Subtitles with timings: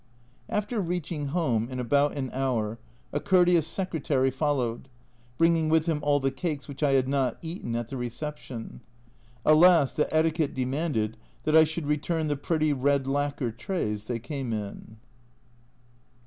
[0.49, 2.79] After reaching home, in about an hour,
[3.13, 4.89] a courteous secretary followed,
[5.37, 8.81] bringing with him all the cakes which I had not eaten at the reception.
[9.45, 14.51] Alas, that etiquette demanded that I should return the pretty red lacquer trays they came
[14.53, 14.97] in